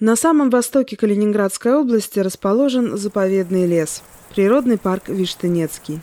На 0.00 0.16
самом 0.16 0.48
востоке 0.48 0.96
Калининградской 0.96 1.74
области 1.74 2.20
расположен 2.20 2.96
заповедный 2.96 3.66
лес– 3.66 4.02
природный 4.34 4.78
парк 4.78 5.10
Виштынецкий. 5.10 6.00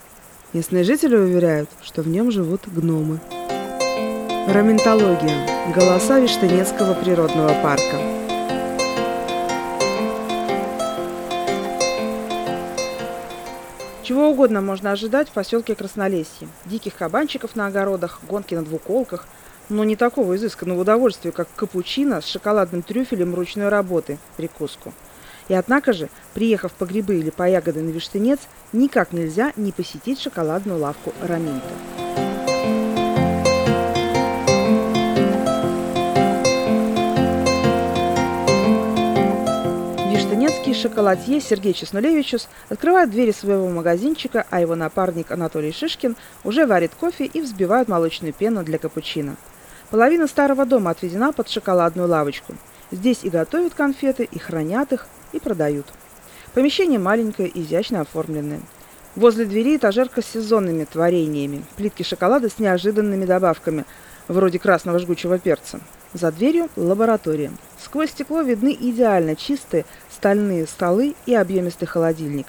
Местные 0.52 0.84
жители 0.84 1.16
уверяют, 1.16 1.68
что 1.82 2.02
в 2.02 2.06
нем 2.06 2.30
живут 2.30 2.60
гномы. 2.68 3.18
Раментология. 4.46 5.74
Голоса 5.74 6.20
Виштынецкого 6.20 6.94
природного 6.94 7.60
парка. 7.60 7.96
Чего 14.04 14.28
угодно 14.28 14.60
можно 14.60 14.92
ожидать 14.92 15.28
в 15.28 15.32
поселке 15.32 15.74
Краснолесье. 15.74 16.46
Диких 16.66 16.94
кабанчиков 16.94 17.56
на 17.56 17.66
огородах, 17.66 18.20
гонки 18.28 18.54
на 18.54 18.62
двуколках– 18.62 19.26
но 19.68 19.84
не 19.84 19.96
такого 19.96 20.36
изысканного 20.36 20.80
удовольствия, 20.80 21.32
как 21.32 21.48
капучино 21.54 22.20
с 22.20 22.26
шоколадным 22.26 22.82
трюфелем 22.82 23.34
ручной 23.34 23.68
работы, 23.68 24.18
прикуску. 24.36 24.92
И 25.48 25.54
однако 25.54 25.92
же, 25.92 26.08
приехав 26.34 26.72
по 26.72 26.84
грибы 26.84 27.18
или 27.18 27.30
по 27.30 27.48
ягоды 27.48 27.82
на 27.82 27.90
Виштынец, 27.90 28.40
никак 28.72 29.12
нельзя 29.12 29.52
не 29.56 29.72
посетить 29.72 30.20
шоколадную 30.20 30.78
лавку 30.78 31.14
Раминта. 31.22 31.66
Виштынецкий 40.12 40.74
шоколадье 40.74 41.40
Сергей 41.40 41.72
Чеснулевичус 41.72 42.48
открывает 42.68 43.10
двери 43.10 43.32
своего 43.32 43.68
магазинчика, 43.68 44.46
а 44.50 44.60
его 44.60 44.74
напарник 44.74 45.30
Анатолий 45.30 45.72
Шишкин 45.72 46.16
уже 46.44 46.66
варит 46.66 46.92
кофе 46.98 47.24
и 47.24 47.40
взбивает 47.40 47.88
молочную 47.88 48.34
пену 48.34 48.62
для 48.64 48.78
капучино. 48.78 49.36
Половина 49.90 50.26
старого 50.26 50.66
дома 50.66 50.90
отведена 50.90 51.32
под 51.32 51.48
шоколадную 51.48 52.08
лавочку. 52.08 52.54
Здесь 52.90 53.20
и 53.22 53.30
готовят 53.30 53.72
конфеты, 53.72 54.24
и 54.30 54.38
хранят 54.38 54.92
их, 54.92 55.06
и 55.32 55.40
продают. 55.40 55.86
Помещение 56.52 56.98
маленькое, 56.98 57.50
изящно 57.54 58.02
оформленное. 58.02 58.60
Возле 59.16 59.46
двери 59.46 59.76
этажерка 59.76 60.20
с 60.20 60.26
сезонными 60.26 60.84
творениями, 60.84 61.64
плитки 61.76 62.02
шоколада 62.02 62.50
с 62.50 62.58
неожиданными 62.58 63.24
добавками, 63.24 63.84
вроде 64.28 64.58
красного 64.58 64.98
жгучего 64.98 65.38
перца. 65.38 65.80
За 66.12 66.30
дверью– 66.32 66.68
лаборатория. 66.76 67.50
Сквозь 67.82 68.10
стекло 68.10 68.42
видны 68.42 68.76
идеально 68.78 69.36
чистые 69.36 69.86
стальные 70.10 70.66
столы 70.66 71.14
и 71.26 71.34
объемистый 71.34 71.88
холодильник. 71.88 72.46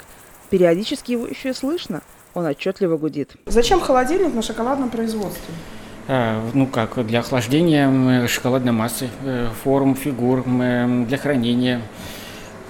Периодически 0.50 1.12
его 1.12 1.26
еще 1.26 1.50
и 1.50 1.54
слышно. 1.54 2.02
Он 2.34 2.44
отчетливо 2.46 2.98
гудит. 2.98 3.32
Зачем 3.46 3.80
холодильник 3.80 4.34
на 4.34 4.42
шоколадном 4.42 4.90
производстве? 4.90 5.54
А, 6.12 6.42
ну 6.54 6.66
как, 6.66 7.06
для 7.06 7.20
охлаждения 7.20 8.26
шоколадной 8.26 8.72
массы, 8.72 9.08
э, 9.24 9.48
форм, 9.62 9.94
фигур, 9.94 10.42
для 10.42 11.16
хранения. 11.16 11.82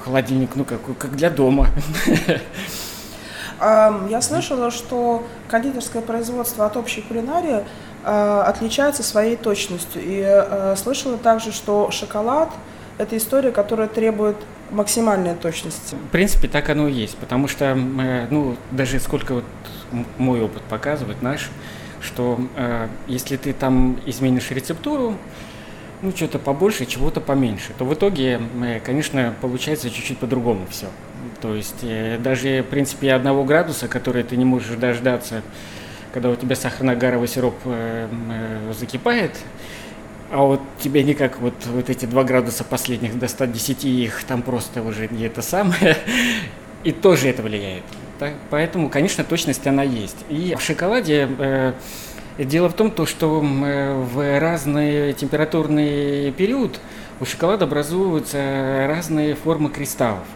Холодильник, 0.04 0.50
ну 0.56 0.64
как, 0.66 0.80
как 0.98 1.16
для 1.16 1.30
дома. 1.30 1.68
Я 3.58 4.20
слышала, 4.20 4.70
что 4.70 5.26
кондитерское 5.48 6.02
производство 6.02 6.66
от 6.66 6.76
общей 6.76 7.00
кулинарии 7.00 7.64
э, 8.04 8.42
отличается 8.46 9.02
своей 9.02 9.36
точностью. 9.36 10.02
И 10.04 10.22
э, 10.22 10.76
слышала 10.76 11.16
также, 11.16 11.50
что 11.50 11.90
шоколад– 11.90 12.50
это 12.98 13.16
история, 13.16 13.52
которая 13.52 13.88
требует 13.88 14.36
максимальной 14.70 15.34
точности. 15.34 15.94
В 15.94 16.10
принципе, 16.10 16.46
так 16.46 16.68
оно 16.68 16.88
и 16.88 16.92
есть, 16.92 17.16
потому 17.16 17.48
что, 17.48 17.74
ну, 17.74 18.56
даже 18.70 19.00
сколько 19.00 19.34
вот 19.34 19.44
мой 20.18 20.42
опыт 20.42 20.62
показывает, 20.62 21.22
наш, 21.22 21.50
что 22.00 22.40
э, 22.56 22.88
если 23.08 23.36
ты 23.36 23.52
там 23.52 23.98
изменишь 24.06 24.50
рецептуру, 24.50 25.16
ну, 26.02 26.10
что-то 26.12 26.38
побольше, 26.38 26.86
чего-то 26.86 27.20
поменьше, 27.20 27.72
то 27.78 27.84
в 27.84 27.92
итоге, 27.92 28.40
конечно, 28.84 29.34
получается 29.40 29.90
чуть-чуть 29.90 30.18
по-другому 30.18 30.66
все. 30.70 30.86
То 31.40 31.54
есть 31.54 31.82
э, 31.82 32.18
даже, 32.18 32.62
в 32.62 32.70
принципе, 32.70 33.12
одного 33.12 33.44
градуса, 33.44 33.88
который 33.88 34.22
ты 34.22 34.36
не 34.36 34.44
можешь 34.44 34.76
дождаться, 34.76 35.42
когда 36.12 36.30
у 36.30 36.36
тебя 36.36 36.56
сахарно-агаровый 36.56 37.28
сироп 37.28 37.54
э, 37.64 38.08
э, 38.30 38.72
закипает, 38.78 39.32
а 40.30 40.38
вот 40.38 40.60
тебе 40.80 41.02
никак 41.02 41.40
вот, 41.40 41.54
вот 41.66 41.90
эти 41.90 42.06
два 42.06 42.24
градуса 42.24 42.64
последних 42.64 43.18
до 43.18 43.28
110 43.28 43.84
их 43.84 44.24
там 44.24 44.42
просто 44.42 44.82
уже 44.82 45.08
не 45.08 45.24
это 45.24 45.42
самое, 45.42 45.96
и 46.84 46.92
тоже 46.92 47.28
это 47.28 47.42
влияет. 47.42 47.84
Так, 48.20 48.34
поэтому, 48.50 48.90
конечно, 48.90 49.24
точность 49.24 49.66
она 49.66 49.82
есть. 49.82 50.18
И 50.28 50.54
в 50.54 50.60
шоколаде 50.60 51.26
э, 51.38 51.72
дело 52.36 52.68
в 52.68 52.74
том, 52.74 52.90
то, 52.90 53.06
что 53.06 53.42
э, 53.42 53.94
в 53.94 54.38
разный 54.38 55.14
температурный 55.14 56.30
период 56.32 56.78
у 57.18 57.24
шоколада 57.24 57.64
образуются 57.64 58.84
разные 58.86 59.34
формы 59.34 59.70
кристаллов. 59.70 60.26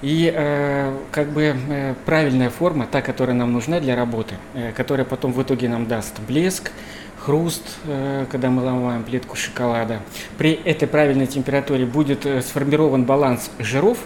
И 0.00 0.32
э, 0.34 0.96
как 1.10 1.28
бы 1.32 1.54
э, 1.54 1.94
правильная 2.06 2.48
форма, 2.48 2.86
та, 2.90 3.02
которая 3.02 3.36
нам 3.36 3.52
нужна 3.52 3.78
для 3.78 3.94
работы, 3.94 4.36
э, 4.54 4.72
которая 4.72 5.04
потом 5.04 5.34
в 5.34 5.42
итоге 5.42 5.68
нам 5.68 5.86
даст 5.86 6.18
блеск, 6.26 6.72
хруст, 7.18 7.76
э, 7.84 8.24
когда 8.30 8.48
мы 8.48 8.62
ломаем 8.64 9.04
плитку 9.04 9.36
шоколада. 9.36 10.00
При 10.38 10.52
этой 10.52 10.88
правильной 10.88 11.26
температуре 11.26 11.84
будет 11.84 12.24
э, 12.24 12.40
сформирован 12.40 13.04
баланс 13.04 13.50
жиров. 13.58 13.98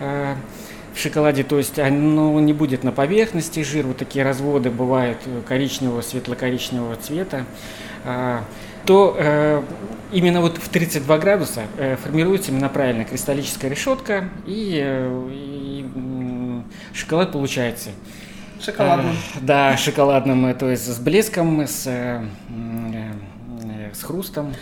Э, 0.00 0.34
в 0.96 1.00
шоколаде, 1.00 1.44
то 1.44 1.58
есть 1.58 1.78
оно 1.78 2.40
не 2.40 2.54
будет 2.54 2.82
на 2.82 2.90
поверхности 2.90 3.62
жир, 3.62 3.86
вот 3.86 3.98
такие 3.98 4.24
разводы 4.24 4.70
бывают 4.70 5.18
э, 5.26 5.42
коричневого, 5.46 6.00
светло-коричневого 6.00 6.96
цвета, 6.96 7.44
а, 8.04 8.44
то 8.86 9.14
э, 9.18 9.62
именно 10.10 10.40
вот 10.40 10.56
в 10.56 10.68
32 10.70 11.18
градуса 11.18 11.64
э, 11.76 11.96
формируется 11.96 12.50
именно 12.50 12.70
правильно 12.70 13.04
кристаллическая 13.04 13.70
решетка, 13.70 14.30
и, 14.46 15.12
и 15.30 15.84
шоколад 16.94 17.32
получается. 17.32 17.90
Шоколадным. 18.64 19.16
Да, 19.42 19.76
шоколадным, 19.76 20.54
то 20.54 20.70
есть 20.70 20.86
с 20.86 20.98
блеском, 20.98 21.66
с, 21.66 21.86
с 23.92 24.02
хрустом. 24.02 24.54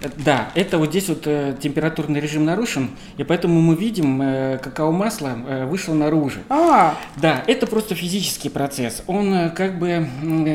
Да, 0.00 0.50
это 0.54 0.78
вот 0.78 0.90
здесь 0.90 1.08
вот 1.08 1.26
э, 1.26 1.54
температурный 1.60 2.20
режим 2.20 2.44
нарушен, 2.44 2.90
и 3.18 3.24
поэтому 3.24 3.60
мы 3.60 3.74
видим, 3.74 4.20
э, 4.22 4.58
какао-масло 4.58 5.38
э, 5.46 5.64
вышло 5.66 5.94
наружу. 5.94 6.40
А, 6.48 6.96
Да, 7.16 7.44
это 7.46 7.66
просто 7.66 7.94
физический 7.94 8.48
процесс. 8.48 9.02
Он 9.06 9.50
как 9.50 9.78
бы 9.78 10.06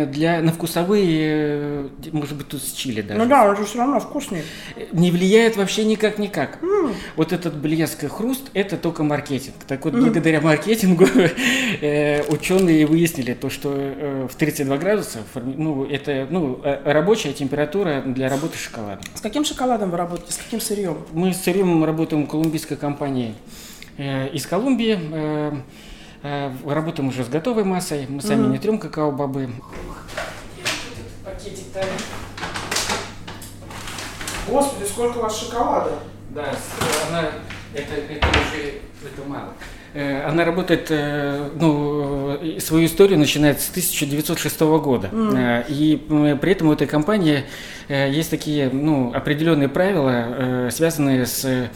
для, 0.08 0.42
на 0.42 0.52
вкусовые, 0.52 1.90
может 2.12 2.36
быть, 2.38 2.48
тут 2.48 2.62
с 2.62 2.72
чили 2.72 3.02
даже. 3.02 3.20
ну 3.20 3.28
да, 3.28 3.48
он 3.48 3.56
же 3.56 3.66
все 3.66 3.80
равно 3.80 4.00
вкуснее. 4.00 4.44
Не 4.92 5.12
влияет 5.12 5.58
вообще 5.58 5.86
никак-никак. 5.86 6.60
Вот 7.16 7.32
этот 7.32 7.56
блеск 7.56 8.04
и 8.04 8.08
хруст– 8.08 8.50
это 8.54 8.78
только 8.78 9.04
маркетинг. 9.04 9.56
Так 9.68 9.86
вот, 9.86 9.94
благодаря 9.94 10.42
маркетингу 10.42 11.06
ученые 12.30 12.86
выяснили 12.86 13.34
то, 13.34 13.50
что 13.50 13.70
в 14.32 14.36
32 14.36 14.78
градуса 14.78 15.20
ну, 15.36 15.86
это 15.86 16.28
ну, 16.30 16.62
рабочая 16.64 17.34
температура 17.34 18.02
для 18.02 18.30
работы 18.30 18.58
шоколада. 18.58 19.02
С 19.14 19.22
каким 19.36 19.44
шоколадом 19.44 19.92
вы 19.92 19.98
работаете? 19.98 20.32
С 20.32 20.38
каким 20.38 20.62
сырьем? 20.62 20.98
Мы 21.12 21.34
с 21.34 21.42
сырьем 21.42 21.84
работаем 21.84 22.24
в 22.24 22.30
колумбийской 22.30 22.78
компании 22.78 23.36
э, 23.98 24.30
из 24.30 24.46
Колумбии. 24.48 24.98
Э, 25.12 25.58
э, 26.24 26.54
работаем 26.66 27.10
уже 27.10 27.26
с 27.26 27.28
готовой 27.28 27.66
массой. 27.66 28.08
Мы 28.08 28.22
сами 28.22 28.48
не 28.48 28.60
трем 28.60 28.80
какао-бобы. 28.80 29.50
Господи, 34.48 34.88
сколько 34.88 35.18
у 35.18 35.22
вас 35.24 35.38
шоколада? 35.38 36.00
Да, 36.30 36.56
она, 37.10 37.24
это, 37.74 37.94
это 37.94 38.28
уже 38.30 38.80
это 39.04 39.28
мало. 39.28 39.50
Э, 39.96 40.28
Она 40.28 40.44
работает, 40.44 40.88
э, 40.90 41.50
ну, 41.58 42.36
и 42.36 42.60
свою 42.60 42.86
историю 42.86 43.18
начинает 43.18 43.62
с 43.62 43.70
1906 43.70 44.60
года. 44.80 45.10
Э, 45.14 45.64
И 45.70 45.96
при 46.42 46.52
этом 46.52 46.68
у 46.68 46.74
этой 46.74 46.86
компании 46.86 47.46
э, 47.88 48.12
есть 48.12 48.30
такие, 48.30 48.70
ну, 48.70 49.14
определенные 49.14 49.70
правила, 49.70 50.12
э, 50.12 50.70
связанные 50.72 51.26
с 51.26 51.70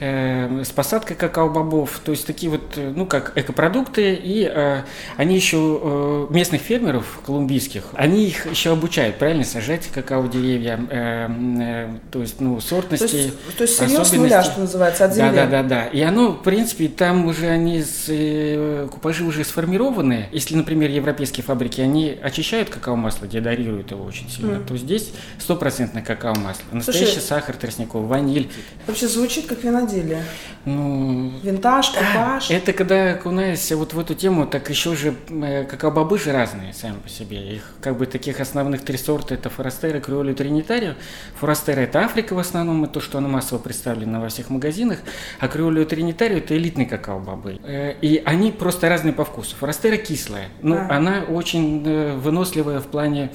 э, 0.00 0.62
с 0.64 0.70
посадкой 0.70 1.16
какао-бобов, 1.16 2.00
то 2.04 2.12
есть 2.12 2.26
такие 2.26 2.50
вот, 2.50 2.62
э, 2.76 2.92
ну, 2.94 3.06
как 3.06 3.32
экопродукты, 3.36 4.14
и 4.14 4.50
э, 4.50 4.82
они 5.16 5.34
еще 5.36 5.80
э, 5.82 6.26
местных 6.30 6.62
фермеров 6.62 7.20
колумбийских, 7.26 7.84
они 7.94 8.26
их 8.26 8.46
еще 8.46 8.72
обучают, 8.72 9.16
правильно, 9.16 9.44
сажать 9.44 9.88
какао-деревья, 9.88 10.78
э, 10.90 11.28
э, 11.60 11.88
то 12.10 12.20
есть, 12.20 12.40
ну, 12.40 12.56
То 12.56 12.62
сортности, 12.62 13.16
есть, 13.16 13.56
то 13.56 13.62
есть 13.62 13.76
сырье 13.76 14.04
с 14.04 14.12
нуля, 14.12 14.42
что 14.42 14.60
называется, 14.60 15.04
от 15.04 15.14
земли. 15.14 15.30
Да, 15.34 15.46
да, 15.46 15.62
да, 15.62 15.68
да. 15.68 15.86
И 15.86 16.00
оно, 16.00 16.32
в 16.32 16.42
принципе, 16.42 16.88
там 16.88 17.26
уже 17.26 17.48
они 17.48 17.82
с, 17.82 18.04
э, 18.08 18.88
купажи 18.90 19.24
уже 19.24 19.44
сформированы. 19.44 20.28
Если, 20.32 20.54
например, 20.54 20.90
европейские 20.90 21.44
фабрики, 21.44 21.80
они 21.80 22.16
очищают 22.22 22.70
какао-масло, 22.70 23.26
деодорируют 23.26 23.90
его 23.90 24.04
очень 24.04 24.30
сильно, 24.30 24.60
то 24.60 24.76
здесь 24.76 25.12
стопроцентное 25.38 26.02
какао-масло. 26.02 26.62
Настоящий 26.72 27.12
Слушай, 27.12 27.26
сахар 27.26 27.56
тростниковый, 27.56 28.08
ваниль. 28.08 28.50
Вообще 28.86 29.08
звучит 29.08 29.46
как 29.46 29.64
виноделие. 29.64 29.87
Подходили? 29.88 30.22
Ну, 30.64 31.32
Винтаж, 31.42 31.92
папаш? 31.94 32.50
Это 32.50 32.72
когда 32.72 33.12
окунаешься 33.12 33.76
вот 33.76 33.94
в 33.94 33.98
эту 34.00 34.14
тему, 34.14 34.46
так 34.46 34.68
еще 34.68 34.94
же 34.94 35.14
э, 35.30 35.64
какао-бобы 35.64 36.18
же 36.18 36.32
разные 36.32 36.74
сами 36.74 36.98
по 36.98 37.08
себе. 37.08 37.54
Их 37.54 37.62
как 37.80 37.96
бы 37.96 38.06
таких 38.06 38.40
основных 38.40 38.84
три 38.84 38.98
сорта 38.98 39.34
это 39.34 39.48
форастера, 39.48 40.00
криолю, 40.00 40.34
тринитарио. 40.34 40.94
Форастера 41.40 41.80
это 41.80 42.00
Африка 42.00 42.34
в 42.34 42.38
основном, 42.38 42.84
это 42.84 42.94
то, 42.94 43.00
что 43.00 43.18
она 43.18 43.28
массово 43.28 43.58
представлена 43.58 44.20
во 44.20 44.28
всех 44.28 44.50
магазинах, 44.50 44.98
а 45.40 45.48
криолю, 45.48 45.86
тринитарио 45.86 46.38
это 46.38 46.56
элитные 46.56 46.86
какао-бобы. 46.86 47.60
Э, 47.64 47.94
И 48.02 48.22
они 48.24 48.52
просто 48.52 48.88
разные 48.88 49.12
по 49.14 49.24
вкусу. 49.24 49.56
Форастера 49.56 49.96
кислая, 49.96 50.48
но 50.60 50.76
А. 50.76 50.96
она 50.96 51.24
очень 51.28 51.82
э, 51.86 52.14
выносливая 52.16 52.80
в 52.80 52.86
плане 52.88 53.30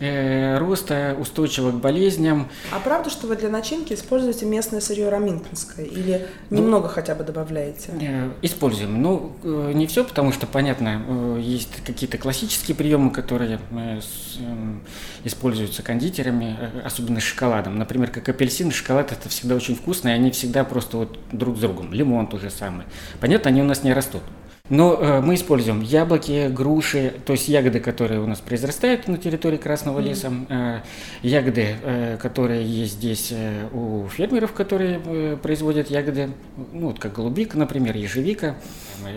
э, 0.00 0.56
роста, 0.58 1.16
устойчива 1.20 1.70
к 1.72 1.74
болезням. 1.80 2.48
А 2.72 2.78
правда, 2.80 3.10
что 3.10 3.26
вы 3.26 3.36
для 3.36 3.48
начинки 3.50 3.92
используете 3.92 4.46
местное 4.46 4.80
сырье 4.80 5.08
раминтонское? 5.08 5.84
Или 5.98 6.26
немного 6.50 6.88
хотя 6.88 7.14
бы 7.14 7.24
добавляете? 7.24 7.90
Э, 8.00 8.30
Используем. 8.42 9.02
Ну, 9.02 9.32
э, 9.42 9.72
не 9.74 9.86
все, 9.86 10.04
потому 10.04 10.32
что, 10.32 10.46
понятно, 10.46 11.02
э, 11.06 11.40
есть 11.40 11.82
какие-то 11.84 12.18
классические 12.18 12.76
приемы, 12.76 13.10
которые 13.10 13.58
эм, 13.72 14.80
используются 15.24 15.82
кондитерами, 15.82 16.56
особенно 16.84 17.20
с 17.20 17.24
шоколадом. 17.24 17.78
Например, 17.78 18.10
как 18.10 18.28
апельсин 18.28 18.70
шоколад, 18.70 19.10
это 19.10 19.28
всегда 19.28 19.56
очень 19.56 19.74
вкусно, 19.74 20.08
и 20.08 20.12
они 20.12 20.30
всегда 20.30 20.62
просто 20.62 20.98
вот 20.98 21.18
друг 21.32 21.56
с 21.56 21.60
другом. 21.60 21.92
Лимон 21.92 22.28
то 22.28 22.38
же 22.38 22.50
самое. 22.50 22.86
Понятно, 23.20 23.50
они 23.50 23.60
у 23.60 23.64
нас 23.64 23.82
не 23.82 23.92
растут. 23.92 24.22
Но 24.70 24.98
э, 25.00 25.20
мы 25.22 25.34
используем 25.36 25.80
яблоки, 25.80 26.48
груши, 26.48 27.14
то 27.24 27.32
есть 27.32 27.48
ягоды, 27.48 27.80
которые 27.80 28.20
у 28.20 28.26
нас 28.26 28.40
произрастают 28.40 29.08
на 29.08 29.16
территории 29.16 29.56
Красного 29.56 29.98
леса, 30.00 30.30
э, 30.50 30.80
ягоды, 31.22 31.76
э, 31.82 32.18
которые 32.20 32.66
есть 32.66 32.94
здесь 32.94 33.28
э, 33.32 33.66
у 33.72 34.06
фермеров, 34.08 34.52
которые 34.52 35.00
э, 35.04 35.36
производят 35.42 35.90
ягоды, 35.90 36.30
ну 36.74 36.88
вот 36.88 36.98
как 36.98 37.14
голубика, 37.14 37.56
например, 37.56 37.96
ежевика. 37.96 38.56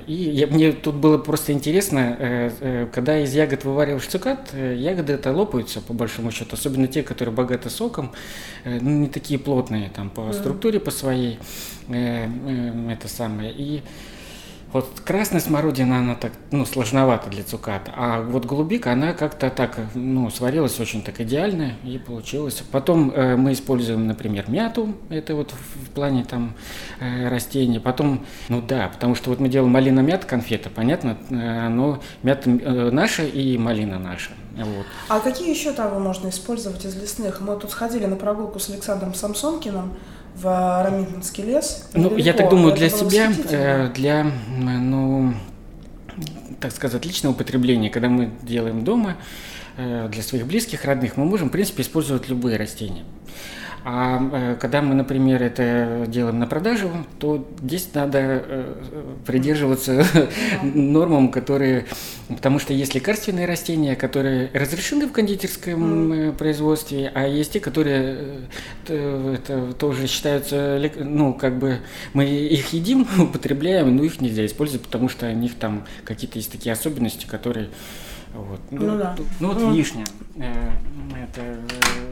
И 0.07 0.13
я- 0.13 0.48
мне 0.48 0.71
тут 0.71 0.95
было 0.95 1.18
просто 1.18 1.51
интересно, 1.51 2.15
э, 2.18 2.51
э, 2.62 2.88
когда 2.94 3.19
из 3.19 3.33
ягод 3.33 3.65
вывариваешь 3.65 4.06
цукат, 4.07 4.51
э, 4.53 4.75
ягоды 4.77 5.13
это 5.13 5.33
лопаются 5.33 5.81
по 5.81 5.92
большому 5.94 6.31
счету, 6.31 6.56
особенно 6.56 6.88
те, 6.88 7.03
которые 7.03 7.36
богаты 7.36 7.69
соком, 7.69 8.13
э, 8.63 8.80
ну, 8.80 8.89
не 8.89 9.07
такие 9.09 9.38
плотные 9.38 9.89
там 9.94 10.09
по 10.09 10.31
структуре 10.31 10.80
по 10.80 10.92
своей, 10.92 11.39
э, 11.89 12.25
э, 12.48 12.92
это 12.94 13.09
самое. 13.09 13.51
И 13.51 13.81
вот 14.73 15.01
красная 15.03 15.41
смородина, 15.41 16.00
она 16.00 16.15
так, 16.15 16.31
ну, 16.51 16.65
сложновата 16.65 17.29
для 17.29 17.44
цуката, 17.44 17.91
а 17.95 18.21
вот 18.21 18.45
голубика, 18.45 18.91
она 18.91 19.13
как-то 19.13 19.50
так, 19.50 19.77
ну, 19.94 20.29
сварилась 20.29 20.79
очень 20.79 21.03
так 21.03 21.19
идеально 21.19 21.73
и 21.83 21.97
получилось. 21.97 22.63
Потом 22.71 23.12
э, 23.12 23.35
мы 23.35 23.53
используем, 23.53 24.07
например, 24.07 24.50
мяту, 24.50 24.94
это 25.09 25.35
вот 25.35 25.51
в, 25.51 25.85
в 25.85 25.89
плане 25.89 26.23
там 26.23 26.53
э, 27.00 27.29
растений. 27.29 27.79
Потом, 27.79 28.25
ну 28.50 28.62
да, 28.62 28.89
потому 28.89 29.15
что 29.15 29.29
вот 29.29 29.39
мы 29.39 29.50
делаем 29.50 29.71
малина-мята 29.71 30.25
конфета, 30.27 30.69
понятно, 30.69 31.17
э, 31.29 31.67
но 31.69 32.01
мята 32.24 32.50
э, 32.50 32.89
наша 32.91 33.24
и 33.24 33.57
малина 33.57 34.00
наша. 34.00 34.31
Вот. 34.56 34.85
А 35.07 35.19
какие 35.19 35.50
еще 35.50 35.71
травы 35.71 36.00
можно 36.00 36.29
использовать 36.29 36.85
из 36.85 36.95
лесных? 36.95 37.39
Мы 37.41 37.57
тут 37.57 37.71
сходили 37.71 38.06
на 38.06 38.15
прогулку 38.15 38.59
с 38.59 38.69
Александром 38.69 39.13
Самсонкиным 39.13 39.94
в 40.35 40.83
Раминтонский 40.83 41.43
лес. 41.43 41.89
Ну, 41.93 42.03
я 42.03 42.09
Недалеко. 42.09 42.37
так 42.37 42.49
думаю, 42.49 42.75
для 42.75 42.89
себя, 42.89 43.31
э, 43.49 43.89
для, 43.93 44.25
ну, 44.57 45.33
так 46.59 46.71
сказать, 46.71 47.05
личного 47.05 47.33
употребления, 47.33 47.89
когда 47.89 48.09
мы 48.09 48.31
делаем 48.41 48.83
дома, 48.83 49.17
э, 49.77 50.09
для 50.11 50.23
своих 50.23 50.45
близких, 50.47 50.85
родных, 50.85 51.17
мы 51.17 51.25
можем, 51.25 51.49
в 51.49 51.51
принципе, 51.51 51.83
использовать 51.83 52.29
любые 52.29 52.57
растения. 52.57 53.03
А 53.83 54.21
э, 54.31 54.57
когда 54.59 54.81
мы, 54.81 54.93
например, 54.93 55.41
это 55.41 56.05
делаем 56.07 56.37
на 56.37 56.45
продажу, 56.45 56.91
то 57.19 57.47
здесь 57.63 57.89
надо 57.93 58.19
э, 58.21 58.73
придерживаться 59.25 60.05
нормам, 60.63 61.31
которые... 61.31 61.85
Потому 62.27 62.59
что 62.59 62.73
есть 62.73 62.93
лекарственные 62.93 63.47
растения, 63.47 63.95
которые 63.95 64.51
разрешены 64.53 65.07
в 65.07 65.11
кондитерском 65.11 66.13
э, 66.13 66.31
производстве, 66.31 67.11
а 67.13 67.25
есть 67.25 67.53
те, 67.53 67.59
которые 67.59 68.41
это 68.85 69.73
тоже 69.73 70.07
считаются, 70.07 70.79
ну, 70.97 71.33
как 71.33 71.57
бы 71.57 71.79
мы 72.13 72.25
их 72.25 72.73
едим, 72.73 73.07
употребляем, 73.19 73.95
но 73.95 74.03
их 74.03 74.21
нельзя 74.21 74.45
использовать, 74.45 74.85
потому 74.85 75.09
что 75.09 75.27
у 75.27 75.33
них 75.33 75.55
там 75.55 75.85
какие-то 76.05 76.37
есть 76.37 76.51
такие 76.51 76.73
особенности, 76.73 77.25
которые... 77.25 77.69
Вот. 78.33 78.59
Ну 78.71 78.97
да. 78.97 79.15
Ну 79.39 79.47
вот 79.49 79.61
Мгм. 79.61 79.73
вишня. 79.73 80.05
Э, 80.35 80.71
Это 81.23 81.41
э, 81.41 81.57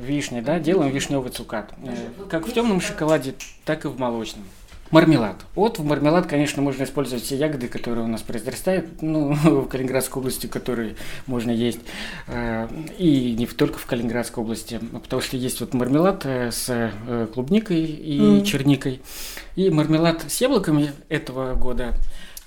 вишня, 0.05 0.41
да, 0.41 0.59
делаем 0.59 0.91
вишневый 0.93 1.31
цукат. 1.31 1.73
Э, 1.83 1.95
Как 2.29 2.47
в 2.47 2.53
темном 2.53 2.81
шоколаде, 2.81 3.33
так 3.65 3.85
и 3.85 3.87
в 3.87 3.97
молочном. 3.99 4.43
Мармелад. 4.91 5.35
Вот 5.53 5.77
в 5.77 5.83
мармелад, 5.85 6.25
конечно, 6.25 6.63
можно 6.63 6.83
использовать 6.83 7.23
все 7.23 7.35
ягоды, 7.37 7.67
которые 7.67 8.05
у 8.05 8.07
нас 8.07 8.23
произрастают, 8.23 9.01
ну, 9.03 9.33
в 9.43 9.67
Калининградской 9.67 10.19
области, 10.19 10.47
которые 10.47 10.95
можно 11.27 11.51
есть. 11.51 11.79
И 12.97 13.35
не 13.37 13.45
только 13.45 13.77
в 13.77 13.85
Калининградской 13.85 14.43
области, 14.43 14.79
потому 15.03 15.21
что 15.21 15.37
есть 15.37 15.59
вот 15.59 15.75
мармелад 15.75 16.25
с 16.25 16.91
клубникой 17.35 17.85
и 17.85 18.19
Мгм. 18.19 18.43
черникой, 18.43 19.01
и 19.55 19.69
мармелад 19.69 20.23
с 20.27 20.41
яблоками 20.41 20.91
этого 21.07 21.53
года, 21.53 21.93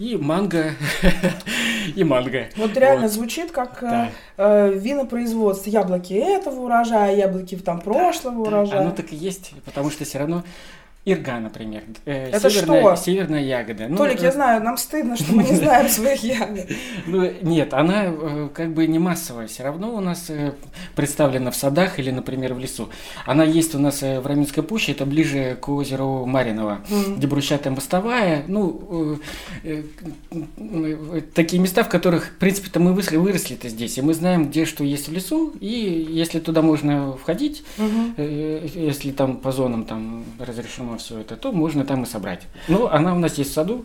и 0.03 0.17
манго, 0.17 0.73
и 1.95 2.03
манго. 2.03 2.49
Вот 2.57 2.77
реально 2.77 3.03
Вот. 3.03 3.13
звучит 3.13 3.53
как 3.53 3.79
Да. 3.81 4.11
э, 4.37 4.71
э, 4.73 4.79
винопроизводство. 4.79 5.71
Яблоки 5.71 6.15
этого 6.15 6.61
урожая, 6.65 7.15
яблоки 7.15 7.57
там 7.57 7.81
прошлого 7.81 8.45
Да, 8.45 8.51
урожая. 8.51 8.81
Оно 8.81 8.91
так 8.91 9.13
и 9.13 9.17
есть, 9.17 9.53
потому 9.65 9.91
что 9.91 10.05
все 10.05 10.19
равно 10.19 10.43
ирга, 11.05 11.41
например, 11.41 11.83
э, 12.05 12.29
Это 12.31 12.49
северная, 12.49 12.81
что? 12.95 13.05
северная 13.05 13.43
ягода. 13.43 13.87
Ну, 13.89 13.97
Толик, 13.97 14.21
э, 14.21 14.25
я 14.25 14.33
знаю, 14.33 14.63
нам 14.63 14.77
стыдно, 14.77 15.17
что 15.17 15.33
мы 15.35 15.43
не 15.43 15.55
знаем 15.63 15.89
своих 15.89 16.23
ягод. 16.23 16.69
Ну, 17.07 17.29
нет, 17.43 17.75
она 17.75 18.05
э, 18.07 18.49
как 18.55 18.73
бы 18.73 18.87
не 18.87 18.99
массовая, 19.01 19.47
все 19.49 19.65
равно 19.65 19.95
у 19.97 20.01
нас 20.01 20.27
э, 20.31 20.53
представлена 20.95 21.51
в 21.51 21.57
садах 21.57 21.99
или, 21.99 22.11
например, 22.13 22.55
в 22.55 22.59
лесу. 22.61 22.89
Она 23.27 23.43
есть 23.45 23.75
у 23.75 23.79
нас 23.81 24.03
э, 24.03 24.21
в 24.21 24.27
Раменской 24.27 24.63
пуще, 24.63 24.93
это 24.93 25.05
ближе 25.05 25.57
к 25.61 25.69
озеру 25.69 26.25
Мариново, 26.27 26.81
Мгм. 26.89 27.17
где 27.17 27.27
брусчатая 27.27 27.73
мостовая, 27.73 28.45
ну, 28.47 29.19
э, 29.65 29.83
э, 29.83 29.83
э, 30.59 31.21
такие 31.35 31.61
места, 31.61 31.83
в 31.85 31.89
которых, 31.89 32.27
в 32.27 32.37
принципе-то 32.37 32.79
мы 32.81 32.93
выросли, 32.93 33.17
выросли-то 33.17 33.69
здесь, 33.69 33.99
и 33.99 34.03
мы 34.03 34.15
знаем, 34.15 34.49
где 34.51 34.65
что 34.67 34.85
есть 34.85 35.09
в 35.09 35.13
лесу, 35.13 35.53
и 35.61 36.07
если 36.11 36.39
туда 36.41 36.63
можно 36.63 37.13
входить. 37.17 37.65
Э, 38.17 38.67
Если 38.75 39.11
там 39.11 39.37
по 39.39 39.53
зонам 39.53 39.85
там 39.85 40.25
разрешено 40.39 40.92
все 40.99 41.21
это, 41.21 41.37
то 41.37 41.53
можно 41.53 41.85
там 41.85 42.03
и 42.03 42.07
собрать. 42.07 42.43
Ну, 42.69 42.87
она 42.87 43.15
у 43.15 43.19
нас 43.19 43.39
есть 43.39 43.51
в 43.51 43.55
саду. 43.55 43.85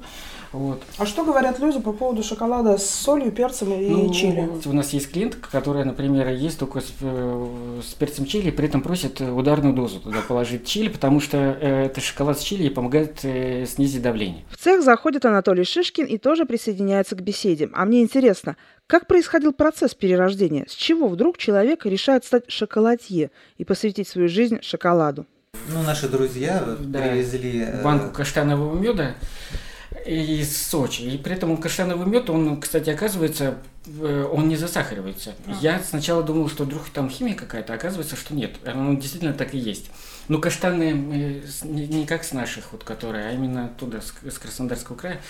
Вот. 0.54 0.82
А 0.98 1.06
что 1.06 1.26
говорят 1.26 1.60
люди 1.60 1.80
по 1.80 1.92
поводу 1.92 2.24
шоколада 2.24 2.78
с 2.78 2.90
солью, 2.90 3.32
перцем 3.32 3.74
и 3.74 3.90
Ну, 3.90 4.14
чили? 4.14 4.50
У 4.66 4.74
нас 4.74 4.94
есть 4.94 5.12
клиентка, 5.12 5.50
которая, 5.52 5.84
например, 5.84 6.30
есть 6.30 6.58
только 6.58 6.80
с, 6.82 6.94
э, 7.02 7.80
с 7.84 7.94
перцем 7.94 8.26
чили, 8.26 8.52
при 8.52 8.68
этом 8.68 8.82
просит 8.82 9.20
ударную 9.20 9.74
дозу 9.74 10.00
туда 10.00 10.20
положить 10.26 10.66
чили, 10.66 10.90
потому 10.90 11.20
что 11.20 11.38
э, 11.38 11.86
это 11.86 12.00
шоколад 12.00 12.40
с 12.40 12.44
чили 12.44 12.64
и 12.64 12.70
помогает 12.70 13.20
э, 13.24 13.66
снизить 13.66 14.02
давление. 14.02 14.46
В 14.50 14.58
цех 14.58 14.84
заходит 14.84 15.26
Анатолий 15.26 15.64
Шишкин 15.66 16.06
и 16.06 16.18
тоже 16.18 16.46
присоединяется 16.46 17.16
к 17.16 17.22
беседе. 17.22 17.70
А 17.74 17.86
мне 17.86 18.02
интересно, 18.02 18.56
как 18.88 19.06
происходил 19.08 19.52
процесс 19.52 19.94
перерождения? 19.96 20.66
С 20.68 20.74
чего 20.74 21.08
вдруг 21.08 21.38
человек 21.38 21.86
решает 21.86 22.24
стать 22.24 22.50
шоколадье 22.50 23.32
и 23.58 23.66
посвятить 23.66 24.08
свою 24.08 24.30
жизнь 24.30 24.60
шоколаду? 24.62 25.26
Ну, 25.68 25.84
наши 25.84 26.08
друзья 26.08 26.64
Да. 26.80 27.02
привезли... 27.02 27.62
э, 27.64 27.84
банку 27.84 28.14
каштанового 28.14 28.78
меда 28.80 29.16
из 30.06 30.66
Сочи. 30.66 31.02
И 31.02 31.18
при 31.18 31.34
этом 31.34 31.58
каштановый 31.58 32.08
мед, 32.08 32.30
он, 32.30 32.60
кстати, 32.62 32.90
оказывается, 32.90 33.56
э, 33.86 34.30
он 34.32 34.48
не 34.48 34.56
засахаривается. 34.56 35.34
Я 35.62 35.80
сначала 35.82 36.24
думал, 36.24 36.50
что 36.50 36.64
вдруг 36.64 36.84
там 36.90 37.10
химия 37.10 37.36
какая-то, 37.36 37.74
а 37.74 37.76
оказывается, 37.76 38.16
что 38.16 38.34
нет. 38.34 38.56
Он 38.66 38.98
действительно 38.98 39.34
так 39.34 39.54
и 39.54 39.58
есть. 39.58 39.92
Но 40.28 40.40
каштаны 40.40 40.84
э, 41.14 41.42
не, 41.66 41.88
не 41.88 42.06
как 42.06 42.24
с 42.24 42.34
наших, 42.34 42.72
вот, 42.74 42.84
которые, 42.84 43.28
а 43.30 43.32
именно 43.32 43.66
оттуда, 43.66 44.02
с, 44.02 44.14
с 44.30 44.38
Краснодарского 44.38 44.96
края. 44.96 45.22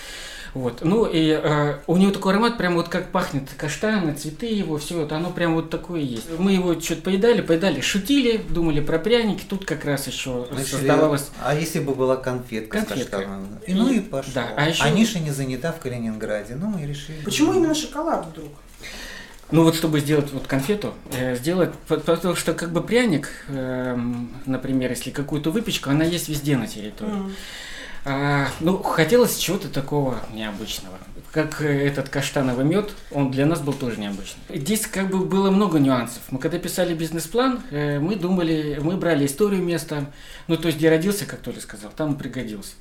Вот. 0.54 0.80
Ну 0.82 1.04
и 1.06 1.28
э, 1.40 1.78
у 1.86 1.96
него 1.96 2.10
такой 2.10 2.32
аромат, 2.32 2.58
прям 2.58 2.74
вот 2.74 2.88
как 2.88 3.10
пахнет 3.12 3.44
каштаны, 3.56 4.14
цветы 4.14 4.46
его, 4.46 4.78
все 4.78 5.02
это, 5.02 5.16
оно 5.16 5.30
прям 5.30 5.54
вот 5.54 5.70
такое 5.70 6.00
есть. 6.00 6.26
Мы 6.38 6.52
его 6.52 6.78
что-то 6.80 7.02
поедали, 7.02 7.42
поедали, 7.42 7.80
шутили, 7.80 8.38
думали 8.38 8.80
про 8.80 8.98
пряники, 8.98 9.44
тут 9.48 9.64
как 9.64 9.84
раз 9.84 10.06
еще 10.06 10.46
решили, 10.50 10.64
создавалось 10.64 11.30
А 11.42 11.54
если 11.54 11.80
бы 11.80 11.94
была 11.94 12.16
конфетка, 12.16 12.78
Конфетка. 12.78 13.02
с 13.02 13.20
каштановым? 13.20 13.58
И, 13.66 13.74
ну 13.74 13.90
и 13.92 14.00
пошло. 14.00 14.32
Да, 14.34 14.48
а 14.56 14.68
еще- 14.68 14.82
А 14.82 14.90
ниша 14.90 15.20
не 15.20 15.30
занята 15.30 15.72
в 15.72 15.78
Калининграде. 15.80 16.56
Ну, 16.56 16.66
мы 16.68 16.86
решили. 16.86 17.20
Почему 17.24 17.52
именно 17.54 17.74
шоколад 17.74 18.26
вдруг? 18.26 18.48
Ну 19.50 19.62
вот 19.64 19.74
чтобы 19.76 20.00
сделать 20.00 20.30
вот 20.32 20.46
конфету, 20.46 20.92
э, 21.12 21.34
сделать, 21.36 21.72
по- 21.88 21.96
потому 21.98 22.34
что 22.36 22.52
как 22.52 22.70
бы 22.70 22.82
пряник, 22.82 23.30
эм, 23.48 24.30
например, 24.44 24.90
если 24.90 25.10
какую-то 25.10 25.50
выпечку, 25.50 25.88
она 25.90 26.04
есть 26.04 26.28
везде 26.28 26.56
на 26.56 26.66
территории. 26.66 27.12
М. 27.12 27.34
А, 28.04 28.48
ну, 28.60 28.78
хотелось 28.82 29.36
чего-то 29.38 29.68
такого 29.68 30.18
необычного. 30.34 30.98
Как 31.32 31.60
э, 31.62 31.86
этот 31.86 32.08
каштановый 32.10 32.64
мед, 32.64 32.90
он 33.10 33.30
для 33.30 33.44
нас 33.46 33.60
был 33.60 33.72
тоже 33.72 33.98
необычный. 33.98 34.40
Здесь 34.54 34.86
как 34.86 35.08
бы 35.10 35.18
было 35.24 35.50
много 35.50 35.78
нюансов. 35.78 36.20
Мы 36.30 36.38
когда 36.38 36.58
писали 36.58 36.94
бизнес-план, 36.94 37.62
э, 37.70 37.98
мы 38.00 38.16
думали, 38.16 38.78
мы 38.82 38.96
брали 38.98 39.24
историю 39.26 39.62
места, 39.62 40.06
ну, 40.46 40.56
то 40.56 40.66
есть 40.68 40.78
где 40.78 40.88
родился, 40.90 41.24
как 41.26 41.40
Толя 41.40 41.60
сказал, 41.60 41.90
там 41.96 42.14
и 42.14 42.18
пригодился. 42.18 42.72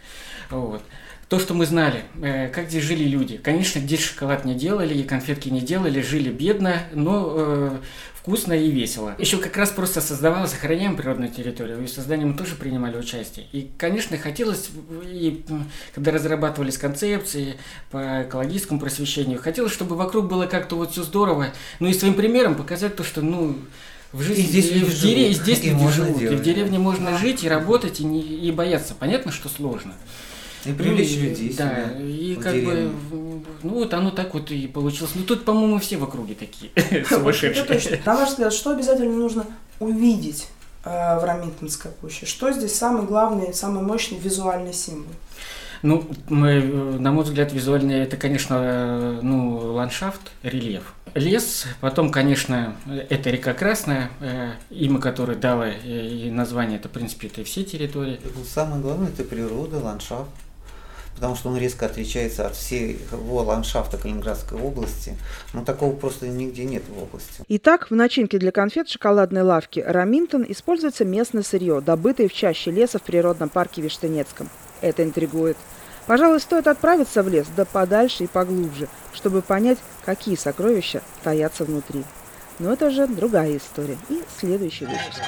Вот. 0.50 0.82
То, 1.30 1.40
что 1.40 1.54
мы 1.54 1.66
знали, 1.66 2.04
э, 2.22 2.48
как 2.48 2.70
здесь 2.70 2.84
жили 2.84 3.04
люди. 3.04 3.38
Конечно, 3.38 3.82
здесь 3.82 4.02
шоколад 4.02 4.46
не 4.46 4.56
делали, 4.56 4.94
и 4.94 5.04
конфетки 5.04 5.50
не 5.50 5.60
делали, 5.60 6.02
жили 6.02 6.30
бедно, 6.30 6.84
но 6.94 7.34
э, 7.36 7.78
вкусно 8.14 8.54
и 8.54 8.72
весело. 8.72 9.14
Еще 9.18 9.38
как 9.38 9.58
раз 9.58 9.72
просто 9.72 10.00
создавалась, 10.00 10.52
сохраняем 10.52 10.96
природную 10.96 11.30
территорию, 11.30 11.84
и 11.84 11.86
в 11.86 11.90
создании 11.90 12.24
мы 12.24 12.34
тоже 12.34 12.56
принимали 12.56 12.98
участие. 12.98 13.46
И, 13.52 13.70
конечно, 13.78 14.18
хотелось, 14.18 14.70
и, 15.04 15.44
когда 15.94 16.12
разрабатывались 16.12 16.78
концепции 16.78 17.58
по 17.92 18.24
экологическому 18.24 18.80
просвещению, 18.80 19.42
хотелось, 19.42 19.74
чтобы 19.74 19.98
вокруг 19.98 20.30
было 20.30 20.46
как-то 20.46 20.78
вот 20.78 20.94
все 20.94 21.04
здорово, 21.04 21.48
ну 21.82 21.90
и 21.90 21.94
своим 21.94 22.14
примером 22.14 22.56
показать 22.56 22.96
то, 22.96 23.04
что, 23.04 23.22
ну, 23.22 23.58
в 24.14 24.22
жизни, 24.22 24.44
И 24.44 24.48
здесь 24.48 24.72
люди 24.72 24.86
в, 24.86 25.04
дере- 25.04 25.32
живут, 25.32 25.44
здесь 25.44 25.60
и 25.64 25.70
люди 25.72 25.88
живут, 25.90 26.22
и 26.22 26.36
в 26.36 26.42
деревне 26.42 26.78
да. 26.78 26.84
можно 26.84 27.18
жить 27.18 27.44
и 27.44 27.50
работать, 27.50 28.00
и, 28.00 28.06
не, 28.06 28.22
и 28.22 28.52
бояться. 28.52 28.96
Понятно, 28.98 29.34
что 29.34 29.50
сложно. 29.50 29.94
И 30.68 30.74
привлечь 30.74 31.16
Ну, 31.18 31.24
людей 31.24 31.54
Да, 31.58 31.70
сюда, 31.70 32.00
и 32.04 32.36
в 32.36 32.40
как 32.42 32.54
деревню. 32.54 32.90
бы, 33.10 33.42
ну 33.64 33.70
вот 33.76 33.94
оно 33.94 34.12
так 34.12 34.34
вот 34.34 34.52
и 34.52 34.68
получилось. 34.68 35.12
Ну 35.16 35.24
тут, 35.24 35.46
по-моему, 35.46 35.80
все 35.80 35.98
в 35.98 36.04
округе 36.04 36.36
такие 36.36 36.72
сумасшедшие. 37.10 38.02
На 38.06 38.16
ваш 38.16 38.30
взгляд, 38.30 38.54
что 38.54 38.72
обязательно 38.72 39.16
нужно 39.16 39.46
увидеть 39.80 40.48
э, 40.84 41.20
в 41.20 41.24
Раминтонской 41.24 41.92
пуще? 41.92 42.26
Что 42.26 42.52
здесь 42.52 42.76
самый 42.76 43.06
главный, 43.06 43.54
самый 43.54 43.84
мощный 43.84 44.18
визуальный 44.18 44.74
символ? 44.74 45.12
Ну, 45.84 46.08
мы, 46.28 46.50
э, 46.54 46.62
на 46.98 47.12
мой 47.12 47.24
взгляд, 47.24 47.54
визуально 47.54 47.92
это, 47.92 48.18
конечно, 48.18 48.56
э, 48.60 49.20
ну, 49.22 49.58
ландшафт, 49.74 50.32
рельеф. 50.42 50.94
Лес, 51.14 51.66
потом, 51.82 52.12
конечно, 52.12 52.76
это 53.10 53.30
река 53.30 53.54
Красная, 53.54 54.10
э, 54.20 54.52
имя 54.72 55.00
которой 55.00 55.36
дало 55.36 55.68
и 55.68 56.30
название, 56.32 56.78
это, 56.80 56.90
в 56.90 56.92
принципе, 56.92 57.28
это 57.28 57.42
и 57.42 57.44
все 57.44 57.64
территории. 57.64 58.20
Ну, 58.36 58.44
Самое 58.44 58.82
главное 58.82 59.10
это 59.10 59.24
природа, 59.24 59.78
ландшафт. 59.80 60.30
Потому 61.18 61.36
что 61.36 61.50
он 61.50 61.58
резко 61.58 61.88
отличается 61.88 62.46
от 62.46 62.56
всего 62.56 63.42
ландшафта 63.42 63.98
Калининградской 63.98 64.62
области. 64.62 65.18
Но 65.54 65.66
такого 65.66 65.96
просто 65.96 66.28
нигде 66.28 66.64
нет 66.64 66.84
в 66.88 67.02
области. 67.02 67.44
Итак, 67.48 67.90
в 67.90 67.96
начинке 67.96 68.38
для 68.38 68.52
конфет 68.52 68.88
шоколадной 68.88 69.42
лавки 69.42 69.80
«Раминтон» 69.80 70.46
используется 70.48 71.06
местное 71.06 71.42
сырье, 71.42 71.82
добытое 71.82 72.28
в 72.28 72.34
чаще 72.34 72.70
леса 72.70 73.00
в 73.00 73.02
природном 73.02 73.50
парке 73.50 73.82
Виштынецком. 73.82 74.48
Это 74.82 75.04
интригует. 75.04 75.58
Пожалуй, 76.06 76.40
стоит 76.40 76.68
отправиться 76.68 77.24
в 77.24 77.30
лес, 77.30 77.48
да 77.56 77.66
подальше 77.66 78.26
и 78.26 78.28
поглубже, 78.28 78.88
чтобы 79.14 79.42
понять, 79.42 79.80
какие 80.06 80.36
сокровища 80.36 81.02
таятся 81.24 81.66
внутри. 81.66 82.04
Но 82.60 82.74
это 82.74 82.92
же 82.92 83.08
другая 83.08 83.58
история 83.58 83.98
и 84.10 84.22
следующий 84.40 84.86
выпуск. 84.86 85.22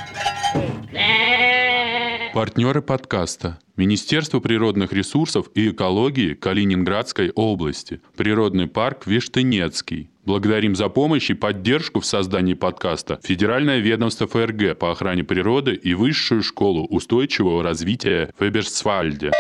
Партнеры 2.34 2.84
подкаста. 2.84 3.58
Министерство 3.76 4.40
природных 4.40 4.94
ресурсов 4.94 5.48
и 5.56 5.72
экологии 5.72 6.36
Калининградской 6.36 7.32
области. 7.32 8.02
Природный 8.16 8.68
парк 8.68 9.08
Виштынецкий. 9.08 10.12
Благодарим 10.26 10.76
за 10.76 10.90
помощь 10.90 11.32
и 11.32 11.34
поддержку 11.34 12.02
в 12.02 12.06
создании 12.06 12.54
подкаста 12.54 13.20
Федеральное 13.24 13.80
ведомство 13.80 14.28
ФРГ 14.28 14.78
по 14.78 14.92
охране 14.92 15.24
природы 15.24 15.74
и 15.74 15.96
Высшую 15.96 16.44
школу 16.44 16.86
устойчивого 16.86 17.64
развития 17.64 18.32
в 18.38 18.48
Эберсвальде. 18.48 19.32